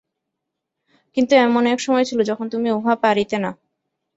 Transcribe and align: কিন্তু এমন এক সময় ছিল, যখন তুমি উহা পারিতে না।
কিন্তু 1.17 1.33
এমন 1.37 1.63
এক 1.67 1.79
সময় 1.79 2.05
ছিল, 2.05 2.19
যখন 2.21 2.45
তুমি 2.49 2.69
উহা 2.71 2.93
পারিতে 3.03 3.37
না। 3.39 3.51